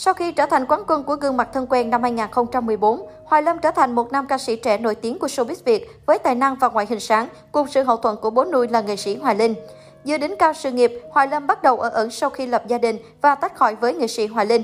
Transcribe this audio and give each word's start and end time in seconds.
Sau 0.00 0.14
khi 0.14 0.32
trở 0.32 0.46
thành 0.46 0.66
quán 0.66 0.82
quân 0.86 1.04
của 1.04 1.16
gương 1.16 1.36
mặt 1.36 1.48
thân 1.52 1.66
quen 1.70 1.90
năm 1.90 2.02
2014, 2.02 3.06
Hoài 3.24 3.42
Lâm 3.42 3.58
trở 3.58 3.70
thành 3.70 3.94
một 3.94 4.12
nam 4.12 4.26
ca 4.26 4.38
sĩ 4.38 4.56
trẻ 4.56 4.78
nổi 4.78 4.94
tiếng 4.94 5.18
của 5.18 5.26
showbiz 5.26 5.54
Việt 5.64 6.06
với 6.06 6.18
tài 6.18 6.34
năng 6.34 6.56
và 6.56 6.68
ngoại 6.68 6.86
hình 6.88 7.00
sáng, 7.00 7.28
cùng 7.52 7.66
sự 7.68 7.82
hậu 7.82 7.96
thuẫn 7.96 8.16
của 8.16 8.30
bố 8.30 8.44
nuôi 8.44 8.68
là 8.68 8.80
nghệ 8.80 8.96
sĩ 8.96 9.16
Hoài 9.16 9.34
Linh. 9.34 9.54
Giữa 10.04 10.18
đỉnh 10.18 10.34
cao 10.38 10.52
sự 10.52 10.70
nghiệp, 10.70 11.00
Hoài 11.10 11.28
Lâm 11.28 11.46
bắt 11.46 11.62
đầu 11.62 11.76
ở 11.76 11.88
ẩn 11.88 12.10
sau 12.10 12.30
khi 12.30 12.46
lập 12.46 12.62
gia 12.66 12.78
đình 12.78 12.96
và 13.22 13.34
tách 13.34 13.56
khỏi 13.56 13.74
với 13.74 13.94
nghệ 13.94 14.06
sĩ 14.06 14.26
Hoài 14.26 14.46
Linh. 14.46 14.62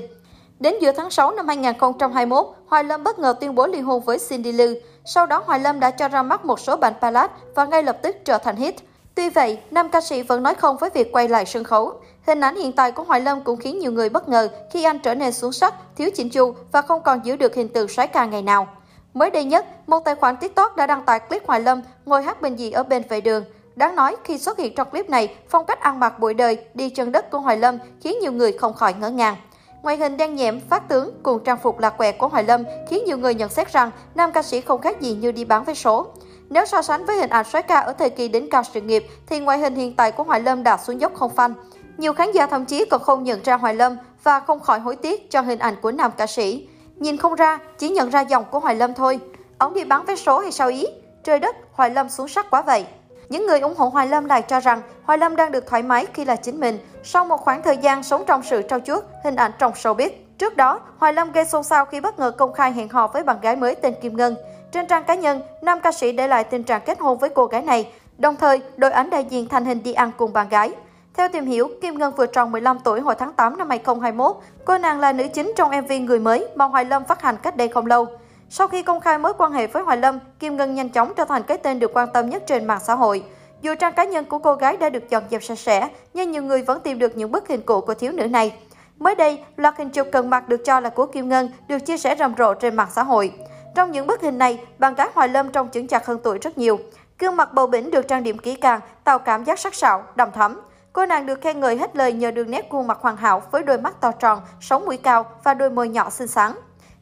Đến 0.59 0.75
giữa 0.81 0.91
tháng 0.91 1.09
6 1.09 1.31
năm 1.31 1.47
2021, 1.47 2.45
Hoài 2.67 2.83
Lâm 2.83 3.03
bất 3.03 3.19
ngờ 3.19 3.35
tuyên 3.39 3.55
bố 3.55 3.67
ly 3.67 3.79
hôn 3.79 4.01
với 4.01 4.17
Cindy 4.29 4.51
Lư. 4.51 4.75
Sau 5.05 5.25
đó, 5.25 5.43
Hoài 5.45 5.59
Lâm 5.59 5.79
đã 5.79 5.91
cho 5.91 6.07
ra 6.07 6.23
mắt 6.23 6.45
một 6.45 6.59
số 6.59 6.77
bản 6.77 6.93
ballad 7.01 7.31
và 7.55 7.65
ngay 7.65 7.83
lập 7.83 7.97
tức 8.01 8.15
trở 8.25 8.37
thành 8.37 8.55
hit. 8.55 8.75
Tuy 9.15 9.29
vậy, 9.29 9.59
nam 9.71 9.89
ca 9.89 10.01
sĩ 10.01 10.21
vẫn 10.21 10.43
nói 10.43 10.55
không 10.55 10.77
với 10.77 10.89
việc 10.89 11.11
quay 11.11 11.27
lại 11.27 11.45
sân 11.45 11.63
khấu. 11.63 11.93
Hình 12.25 12.39
ảnh 12.39 12.55
hiện 12.55 12.71
tại 12.71 12.91
của 12.91 13.03
Hoài 13.03 13.21
Lâm 13.21 13.41
cũng 13.41 13.57
khiến 13.57 13.79
nhiều 13.79 13.91
người 13.91 14.09
bất 14.09 14.29
ngờ 14.29 14.49
khi 14.71 14.83
anh 14.83 14.99
trở 14.99 15.15
nên 15.15 15.33
xuống 15.33 15.51
sắc, 15.51 15.73
thiếu 15.95 16.09
chỉnh 16.15 16.29
chu 16.29 16.53
và 16.71 16.81
không 16.81 17.01
còn 17.01 17.25
giữ 17.25 17.35
được 17.35 17.55
hình 17.55 17.69
tượng 17.69 17.87
soái 17.87 18.07
ca 18.07 18.25
ngày 18.25 18.41
nào. 18.41 18.67
Mới 19.13 19.29
đây 19.29 19.43
nhất, 19.43 19.65
một 19.87 19.99
tài 19.99 20.15
khoản 20.15 20.37
TikTok 20.37 20.75
đã 20.75 20.87
đăng 20.87 21.05
tải 21.05 21.19
clip 21.19 21.47
Hoài 21.47 21.61
Lâm 21.61 21.81
ngồi 22.05 22.23
hát 22.23 22.41
bên 22.41 22.55
gì 22.55 22.71
ở 22.71 22.83
bên 22.83 23.03
vệ 23.09 23.21
đường. 23.21 23.43
Đáng 23.75 23.95
nói, 23.95 24.15
khi 24.23 24.37
xuất 24.37 24.57
hiện 24.57 24.75
trong 24.75 24.89
clip 24.89 25.09
này, 25.09 25.35
phong 25.49 25.65
cách 25.65 25.79
ăn 25.79 25.99
mặc 25.99 26.19
bụi 26.19 26.33
đời, 26.33 26.57
đi 26.73 26.89
chân 26.89 27.11
đất 27.11 27.31
của 27.31 27.39
Hoài 27.39 27.57
Lâm 27.57 27.77
khiến 28.01 28.17
nhiều 28.21 28.31
người 28.31 28.51
không 28.51 28.73
khỏi 28.73 28.93
ngỡ 28.93 29.09
ngàng. 29.09 29.35
Ngoại 29.81 29.97
hình 29.97 30.17
đen 30.17 30.35
nhẹm, 30.35 30.59
phát 30.69 30.87
tướng 30.87 31.11
cùng 31.23 31.43
trang 31.43 31.57
phục 31.63 31.79
lạc 31.79 31.89
quẹt 31.89 32.15
của 32.17 32.27
Hoài 32.27 32.43
Lâm 32.43 32.63
khiến 32.89 33.03
nhiều 33.05 33.17
người 33.17 33.35
nhận 33.35 33.49
xét 33.49 33.73
rằng 33.73 33.91
nam 34.15 34.31
ca 34.31 34.43
sĩ 34.43 34.61
không 34.61 34.81
khác 34.81 35.01
gì 35.01 35.13
như 35.13 35.31
đi 35.31 35.45
bán 35.45 35.63
vé 35.63 35.73
số. 35.73 36.07
Nếu 36.49 36.65
so 36.65 36.81
sánh 36.81 37.05
với 37.05 37.17
hình 37.17 37.29
ảnh 37.29 37.45
soái 37.51 37.63
ca 37.63 37.79
ở 37.79 37.93
thời 37.93 38.09
kỳ 38.09 38.27
đỉnh 38.27 38.49
cao 38.49 38.63
sự 38.73 38.81
nghiệp, 38.81 39.05
thì 39.27 39.39
ngoại 39.39 39.59
hình 39.59 39.75
hiện 39.75 39.95
tại 39.95 40.11
của 40.11 40.23
Hoài 40.23 40.41
Lâm 40.41 40.63
đã 40.63 40.77
xuống 40.77 41.01
dốc 41.01 41.13
không 41.15 41.35
phanh. 41.35 41.53
Nhiều 41.97 42.13
khán 42.13 42.31
giả 42.31 42.47
thậm 42.47 42.65
chí 42.65 42.85
còn 42.85 43.03
không 43.03 43.23
nhận 43.23 43.43
ra 43.43 43.57
Hoài 43.57 43.73
Lâm 43.73 43.97
và 44.23 44.39
không 44.39 44.59
khỏi 44.59 44.79
hối 44.79 44.95
tiếc 44.95 45.31
cho 45.31 45.41
hình 45.41 45.59
ảnh 45.59 45.75
của 45.81 45.91
nam 45.91 46.11
ca 46.17 46.27
sĩ. 46.27 46.67
Nhìn 46.95 47.17
không 47.17 47.35
ra, 47.35 47.59
chỉ 47.77 47.89
nhận 47.89 48.09
ra 48.09 48.21
dòng 48.21 48.45
của 48.51 48.59
Hoài 48.59 48.75
Lâm 48.75 48.93
thôi. 48.93 49.19
Ông 49.57 49.73
đi 49.73 49.85
bán 49.85 50.05
vé 50.05 50.15
số 50.15 50.39
hay 50.39 50.51
sao 50.51 50.69
ý? 50.69 50.85
Trời 51.23 51.39
đất, 51.39 51.55
Hoài 51.73 51.89
Lâm 51.89 52.09
xuống 52.09 52.27
sắc 52.27 52.49
quá 52.49 52.61
vậy. 52.61 52.85
Những 53.29 53.47
người 53.47 53.59
ủng 53.59 53.75
hộ 53.77 53.87
Hoài 53.87 54.07
Lâm 54.07 54.25
lại 54.25 54.41
cho 54.41 54.59
rằng 54.59 54.81
Hoài 55.03 55.17
Lâm 55.17 55.35
đang 55.35 55.51
được 55.51 55.67
thoải 55.67 55.83
mái 55.83 56.05
khi 56.13 56.25
là 56.25 56.35
chính 56.35 56.59
mình, 56.59 56.79
sau 57.03 57.25
một 57.25 57.37
khoảng 57.37 57.63
thời 57.63 57.77
gian 57.77 58.03
sống 58.03 58.23
trong 58.27 58.43
sự 58.43 58.61
trau 58.69 58.79
chuốt, 58.79 59.03
hình 59.23 59.35
ảnh 59.35 59.51
trong 59.59 59.71
showbiz. 59.71 60.09
Trước 60.37 60.57
đó, 60.57 60.79
Hoài 60.97 61.13
Lâm 61.13 61.31
gây 61.31 61.45
xôn 61.45 61.63
xao 61.63 61.85
khi 61.85 61.99
bất 61.99 62.19
ngờ 62.19 62.31
công 62.31 62.53
khai 62.53 62.71
hẹn 62.71 62.89
hò 62.89 63.07
với 63.07 63.23
bạn 63.23 63.41
gái 63.41 63.55
mới 63.55 63.75
tên 63.75 63.93
Kim 64.01 64.17
Ngân. 64.17 64.35
Trên 64.71 64.87
trang 64.87 65.03
cá 65.03 65.15
nhân, 65.15 65.41
nam 65.61 65.79
ca 65.79 65.91
sĩ 65.91 66.11
để 66.11 66.27
lại 66.27 66.43
tình 66.43 66.63
trạng 66.63 66.81
kết 66.85 66.99
hôn 66.99 67.17
với 67.17 67.29
cô 67.29 67.45
gái 67.45 67.61
này, 67.61 67.91
đồng 68.17 68.35
thời 68.35 68.61
đội 68.77 68.91
ảnh 68.91 69.09
đại 69.09 69.25
diện 69.29 69.49
thành 69.49 69.65
hình 69.65 69.83
đi 69.83 69.93
ăn 69.93 70.11
cùng 70.17 70.33
bạn 70.33 70.49
gái. 70.49 70.71
Theo 71.17 71.29
tìm 71.29 71.45
hiểu, 71.45 71.69
Kim 71.81 71.97
Ngân 71.97 72.15
vừa 72.15 72.25
tròn 72.25 72.51
15 72.51 72.79
tuổi 72.83 72.99
hồi 72.99 73.15
tháng 73.19 73.33
8 73.33 73.57
năm 73.57 73.69
2021. 73.69 74.35
Cô 74.65 74.77
nàng 74.77 74.99
là 74.99 75.11
nữ 75.13 75.27
chính 75.33 75.53
trong 75.55 75.71
MV 75.81 75.91
Người 75.91 76.19
mới 76.19 76.47
mà 76.55 76.65
Hoài 76.65 76.85
Lâm 76.85 77.03
phát 77.05 77.21
hành 77.21 77.37
cách 77.43 77.57
đây 77.57 77.67
không 77.67 77.85
lâu. 77.85 78.07
Sau 78.49 78.67
khi 78.67 78.83
công 78.83 78.99
khai 78.99 79.17
mối 79.17 79.33
quan 79.37 79.51
hệ 79.51 79.67
với 79.67 79.83
Hoài 79.83 79.97
Lâm, 79.97 80.19
Kim 80.39 80.57
Ngân 80.57 80.75
nhanh 80.75 80.89
chóng 80.89 81.13
trở 81.15 81.25
thành 81.25 81.43
cái 81.43 81.57
tên 81.57 81.79
được 81.79 81.91
quan 81.93 82.07
tâm 82.13 82.29
nhất 82.29 82.43
trên 82.47 82.65
mạng 82.65 82.79
xã 82.83 82.95
hội. 82.95 83.23
Dù 83.61 83.75
trang 83.79 83.93
cá 83.93 84.03
nhân 84.03 84.25
của 84.25 84.39
cô 84.39 84.55
gái 84.55 84.77
đã 84.77 84.89
được 84.89 85.09
dọn 85.09 85.23
dẹp 85.29 85.43
sạch 85.43 85.59
sẽ, 85.59 85.89
nhưng 86.13 86.31
nhiều 86.31 86.43
người 86.43 86.61
vẫn 86.61 86.79
tìm 86.79 86.99
được 86.99 87.17
những 87.17 87.31
bức 87.31 87.47
hình 87.47 87.61
cũ 87.61 87.81
của 87.81 87.93
thiếu 87.93 88.11
nữ 88.11 88.27
này. 88.27 88.55
Mới 88.97 89.15
đây, 89.15 89.43
loạt 89.57 89.77
hình 89.77 89.89
chụp 89.89 90.07
cần 90.11 90.29
mặt 90.29 90.49
được 90.49 90.65
cho 90.65 90.79
là 90.79 90.89
của 90.89 91.05
Kim 91.05 91.29
Ngân 91.29 91.49
được 91.67 91.79
chia 91.79 91.97
sẻ 91.97 92.15
rầm 92.19 92.33
rộ 92.37 92.53
trên 92.53 92.75
mạng 92.75 92.89
xã 92.91 93.03
hội. 93.03 93.31
Trong 93.75 93.91
những 93.91 94.07
bức 94.07 94.21
hình 94.21 94.37
này, 94.37 94.59
bạn 94.77 94.95
gái 94.95 95.09
Hoài 95.13 95.27
Lâm 95.27 95.51
trông 95.51 95.69
chững 95.69 95.87
chạc 95.87 96.05
hơn 96.05 96.19
tuổi 96.23 96.37
rất 96.37 96.57
nhiều. 96.57 96.79
Gương 97.19 97.35
mặt 97.35 97.53
bầu 97.53 97.67
bĩnh 97.67 97.91
được 97.91 98.07
trang 98.07 98.23
điểm 98.23 98.37
kỹ 98.37 98.55
càng, 98.55 98.79
tạo 99.03 99.19
cảm 99.19 99.43
giác 99.43 99.59
sắc 99.59 99.75
sảo, 99.75 100.03
đầm 100.15 100.31
thắm. 100.31 100.61
Cô 100.95 101.05
nàng 101.05 101.25
được 101.25 101.41
khen 101.41 101.59
ngợi 101.59 101.77
hết 101.77 101.95
lời 101.95 102.13
nhờ 102.13 102.31
đường 102.31 102.51
nét 102.51 102.67
khuôn 102.69 102.87
mặt 102.87 102.97
hoàn 103.01 103.17
hảo 103.17 103.41
với 103.51 103.63
đôi 103.63 103.77
mắt 103.77 104.01
to 104.01 104.11
tròn, 104.11 104.41
sống 104.61 104.85
mũi 104.85 104.97
cao 104.97 105.25
và 105.43 105.53
đôi 105.53 105.69
môi 105.69 105.89
nhỏ 105.89 106.09
xinh 106.09 106.27
xắn. 106.27 106.51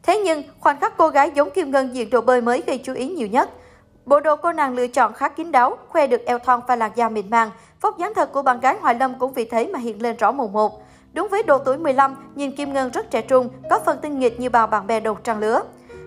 Thế 0.04 0.20
nhưng, 0.20 0.44
khoảnh 0.60 0.80
khắc 0.80 0.98
cô 0.98 1.10
gái 1.10 1.32
giống 1.36 1.50
Kim 1.50 1.72
Ngân 1.72 1.96
diện 1.96 2.10
đồ 2.10 2.22
bơi 2.22 2.42
mới 2.42 2.64
gây 2.68 2.78
chú 2.78 2.94
ý 2.94 3.10
nhiều 3.10 3.28
nhất. 3.28 3.50
Bộ 4.06 4.20
đồ 4.20 4.36
cô 4.36 4.52
nàng 4.52 4.76
lựa 4.76 4.88
chọn 4.88 5.14
khá 5.14 5.30
kín 5.30 5.52
đáo, 5.52 5.78
khoe 5.88 6.08
được 6.08 6.26
eo 6.26 6.40
thon 6.40 6.60
và 6.68 6.76
làn 6.76 6.92
da 6.96 7.10
mịn 7.10 7.30
màng. 7.30 7.50
Vóc 7.82 7.98
dáng 7.98 8.14
thật 8.16 8.32
của 8.34 8.42
bạn 8.42 8.60
gái 8.60 8.78
Hoài 8.82 8.96
Lâm 8.96 9.20
cũng 9.20 9.34
vì 9.34 9.46
thế 9.46 9.70
mà 9.74 9.80
hiện 9.80 10.02
lên 10.02 10.18
rõ 10.18 10.32
mồn 10.32 10.54
một. 10.54 10.82
Đúng 11.14 11.28
với 11.28 11.44
độ 11.44 11.58
tuổi 11.58 11.78
15, 11.78 12.16
nhìn 12.36 12.56
Kim 12.56 12.74
Ngân 12.74 12.92
rất 12.92 13.12
trẻ 13.12 13.22
trung, 13.22 13.50
có 13.70 13.80
phần 13.86 13.98
tinh 14.02 14.20
nghịch 14.20 14.40
như 14.40 14.50
bao 14.50 14.68
bạn 14.68 14.88
bè 14.88 15.00
đầu 15.00 15.16
trang 15.16 15.40
lứa. 15.40 15.62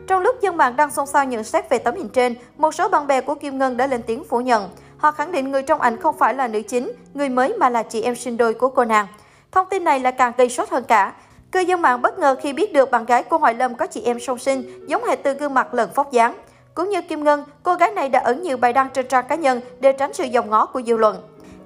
Trong 0.07 0.23
lúc 0.23 0.41
dân 0.41 0.57
mạng 0.57 0.77
đang 0.77 0.91
xôn 0.91 1.07
xao 1.07 1.25
nhận 1.25 1.45
xét 1.45 1.71
về 1.71 1.79
tấm 1.79 1.95
hình 1.95 2.09
trên, 2.09 2.35
một 2.57 2.75
số 2.75 2.89
bạn 2.89 3.07
bè 3.07 3.21
của 3.21 3.35
Kim 3.35 3.59
Ngân 3.59 3.77
đã 3.77 3.87
lên 3.87 4.03
tiếng 4.03 4.25
phủ 4.25 4.41
nhận. 4.41 4.69
Họ 4.99 5.11
khẳng 5.11 5.33
định 5.33 5.51
người 5.51 5.63
trong 5.63 5.81
ảnh 5.81 5.97
không 5.97 6.19
phải 6.19 6.35
là 6.35 6.49
nữ 6.49 6.63
chính, 6.63 6.93
người 7.15 7.29
mới 7.29 7.55
mà 7.59 7.71
là 7.71 7.83
chị 7.83 8.03
em 8.03 8.17
sinh 8.17 8.37
đôi 8.37 8.55
của 8.55 8.69
cô 8.69 8.85
nàng. 8.85 9.07
Thông 9.53 9.67
tin 9.71 9.85
này 9.85 10.01
là 10.01 10.11
càng 10.11 10.33
gây 10.37 10.49
sốt 10.49 10.69
hơn 10.71 10.85
cả. 10.89 11.13
Cư 11.53 11.61
dân 11.61 11.83
mạng 11.83 12.03
bất 12.03 12.19
ngờ 12.19 12.37
khi 12.43 12.53
biết 12.53 12.73
được 12.73 12.91
bạn 12.91 13.05
gái 13.05 13.23
của 13.23 13.39
Hoài 13.39 13.55
Lâm 13.55 13.75
có 13.75 13.87
chị 13.87 14.03
em 14.03 14.21
song 14.21 14.39
sinh, 14.39 14.89
giống 14.89 15.05
hệt 15.05 15.23
từ 15.23 15.35
gương 15.35 15.55
mặt 15.55 15.75
lẫn 15.75 15.91
phóc 15.95 16.13
dáng. 16.13 16.35
Cũng 16.75 16.91
như 16.91 17.03
Kim 17.03 17.25
Ngân, 17.25 17.45
cô 17.63 17.75
gái 17.75 17.91
này 17.91 18.09
đã 18.09 18.21
ẩn 18.21 18.43
nhiều 18.43 18.57
bài 18.57 18.73
đăng 18.73 18.89
trên 18.91 19.09
trang 19.09 19.25
cá 19.29 19.35
nhân 19.35 19.61
để 19.81 19.93
tránh 19.93 20.13
sự 20.15 20.25
dòng 20.25 20.51
ngó 20.51 20.67
của 20.67 20.83
dư 20.83 20.97
luận. 20.97 21.17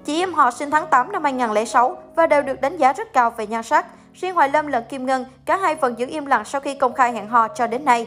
Chị 0.04 0.22
em 0.22 0.34
họ 0.34 0.50
sinh 0.50 0.70
tháng 0.70 0.86
8 0.86 1.12
năm 1.12 1.24
2006 1.24 1.96
và 2.16 2.26
đều 2.26 2.42
được 2.42 2.60
đánh 2.60 2.76
giá 2.76 2.92
rất 2.92 3.12
cao 3.12 3.30
về 3.30 3.46
nhan 3.46 3.62
sắc. 3.62 3.86
Riêng 4.14 4.34
Hoài 4.34 4.48
Lâm 4.48 4.66
lẫn 4.66 4.84
Kim 4.88 5.06
Ngân, 5.06 5.24
cả 5.44 5.56
hai 5.56 5.74
vẫn 5.74 5.98
giữ 5.98 6.06
im 6.06 6.26
lặng 6.26 6.44
sau 6.44 6.60
khi 6.60 6.74
công 6.74 6.94
khai 6.94 7.12
hẹn 7.12 7.28
hò 7.28 7.48
cho 7.48 7.66
đến 7.66 7.84
nay. 7.84 8.06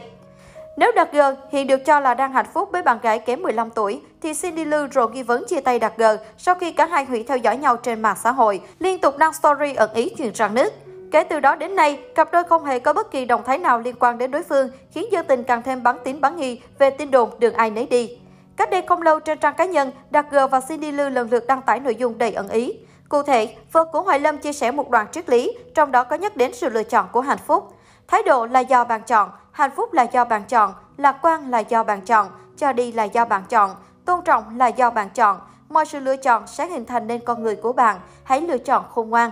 Nếu 0.76 0.92
Đạt 0.92 1.12
G 1.12 1.18
hiện 1.50 1.66
được 1.66 1.84
cho 1.84 2.00
là 2.00 2.14
đang 2.14 2.32
hạnh 2.32 2.46
phúc 2.54 2.68
với 2.72 2.82
bạn 2.82 2.98
gái 3.02 3.18
kém 3.18 3.42
15 3.42 3.70
tuổi, 3.70 4.00
thì 4.22 4.34
Cindy 4.34 4.64
Lưu 4.64 4.86
rồi 4.86 5.10
nghi 5.10 5.22
vấn 5.22 5.44
chia 5.48 5.60
tay 5.60 5.78
Đạt 5.78 5.96
G 5.96 6.02
sau 6.38 6.54
khi 6.54 6.72
cả 6.72 6.86
hai 6.86 7.04
hủy 7.04 7.24
theo 7.28 7.36
dõi 7.36 7.56
nhau 7.56 7.76
trên 7.76 8.02
mạng 8.02 8.16
xã 8.22 8.32
hội, 8.32 8.60
liên 8.78 9.00
tục 9.00 9.18
đăng 9.18 9.32
story 9.32 9.74
ẩn 9.74 9.94
ý 9.94 10.08
chuyện 10.18 10.34
rạn 10.34 10.54
nứt. 10.54 10.74
Kể 11.10 11.24
từ 11.24 11.40
đó 11.40 11.56
đến 11.56 11.76
nay, 11.76 12.00
cặp 12.14 12.32
đôi 12.32 12.44
không 12.44 12.64
hề 12.64 12.78
có 12.78 12.92
bất 12.92 13.10
kỳ 13.10 13.24
động 13.24 13.42
thái 13.46 13.58
nào 13.58 13.80
liên 13.80 13.94
quan 14.00 14.18
đến 14.18 14.30
đối 14.30 14.42
phương, 14.42 14.68
khiến 14.90 15.06
dư 15.12 15.22
tình 15.22 15.44
càng 15.44 15.62
thêm 15.62 15.82
bắn 15.82 15.96
tín 16.04 16.20
bắn 16.20 16.36
nghi 16.36 16.60
về 16.78 16.90
tin 16.90 17.10
đồn 17.10 17.30
đường 17.38 17.54
ai 17.54 17.70
nấy 17.70 17.86
đi. 17.86 18.18
Cách 18.56 18.70
đây 18.70 18.82
không 18.82 19.02
lâu 19.02 19.20
trên 19.20 19.38
trang 19.38 19.54
cá 19.54 19.64
nhân, 19.64 19.90
Đạt 20.10 20.26
G 20.30 20.36
và 20.50 20.60
Cindy 20.60 20.92
Lưu 20.92 21.10
lần 21.10 21.30
lượt 21.30 21.46
đăng 21.46 21.62
tải 21.62 21.80
nội 21.80 21.94
dung 21.94 22.18
đầy 22.18 22.32
ẩn 22.32 22.48
ý. 22.48 22.72
Cụ 23.08 23.22
thể, 23.22 23.54
vợ 23.72 23.84
của 23.84 24.02
Hoài 24.02 24.20
Lâm 24.20 24.38
chia 24.38 24.52
sẻ 24.52 24.70
một 24.70 24.90
đoạn 24.90 25.06
triết 25.12 25.30
lý, 25.30 25.52
trong 25.74 25.92
đó 25.92 26.04
có 26.04 26.16
nhắc 26.16 26.36
đến 26.36 26.54
sự 26.54 26.68
lựa 26.68 26.82
chọn 26.82 27.06
của 27.12 27.20
hạnh 27.20 27.38
phúc. 27.46 27.74
Thái 28.08 28.22
độ 28.22 28.46
là 28.46 28.60
do 28.60 28.84
bạn 28.84 29.02
chọn, 29.02 29.30
hạnh 29.52 29.70
phúc 29.76 29.92
là 29.92 30.02
do 30.02 30.24
bạn 30.24 30.44
chọn, 30.44 30.74
lạc 30.96 31.16
quan 31.22 31.50
là 31.50 31.58
do 31.58 31.84
bạn 31.84 32.00
chọn, 32.00 32.28
cho 32.56 32.72
đi 32.72 32.92
là 32.92 33.04
do 33.04 33.24
bạn 33.24 33.42
chọn, 33.48 33.70
tôn 34.04 34.20
trọng 34.24 34.58
là 34.58 34.66
do 34.66 34.90
bạn 34.90 35.08
chọn. 35.10 35.40
Mọi 35.68 35.86
sự 35.86 35.98
lựa 35.98 36.16
chọn 36.16 36.46
sẽ 36.46 36.66
hình 36.66 36.86
thành 36.86 37.06
nên 37.06 37.20
con 37.24 37.42
người 37.42 37.56
của 37.56 37.72
bạn, 37.72 37.96
hãy 38.24 38.40
lựa 38.40 38.58
chọn 38.58 38.84
khôn 38.94 39.10
ngoan. 39.10 39.30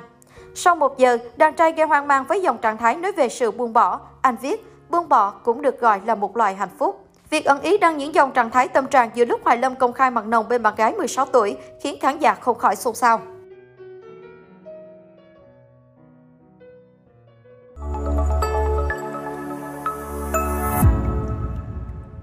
Sau 0.54 0.76
một 0.76 0.98
giờ, 0.98 1.18
đàn 1.36 1.54
trai 1.54 1.72
gây 1.72 1.86
hoang 1.86 2.06
mang 2.06 2.24
với 2.24 2.42
dòng 2.42 2.58
trạng 2.58 2.76
thái 2.76 2.96
nói 2.96 3.12
về 3.12 3.28
sự 3.28 3.50
buông 3.50 3.72
bỏ. 3.72 4.00
Anh 4.22 4.36
viết, 4.36 4.66
buông 4.90 5.08
bỏ 5.08 5.30
cũng 5.30 5.62
được 5.62 5.80
gọi 5.80 6.00
là 6.06 6.14
một 6.14 6.36
loại 6.36 6.54
hạnh 6.54 6.76
phúc. 6.78 7.06
Việc 7.30 7.44
ẩn 7.44 7.60
ý 7.60 7.78
đăng 7.78 7.96
những 7.96 8.14
dòng 8.14 8.30
trạng 8.30 8.50
thái 8.50 8.68
tâm 8.68 8.86
trạng 8.86 9.10
giữa 9.14 9.24
lúc 9.24 9.40
Hoài 9.44 9.56
Lâm 9.56 9.74
công 9.74 9.92
khai 9.92 10.10
mặt 10.10 10.26
nồng 10.26 10.48
bên 10.48 10.62
bạn 10.62 10.74
gái 10.76 10.92
16 10.92 11.26
tuổi 11.26 11.56
khiến 11.80 11.96
khán 12.00 12.18
giả 12.18 12.34
không 12.34 12.58
khỏi 12.58 12.76
xôn 12.76 12.94
xao. 12.94 13.20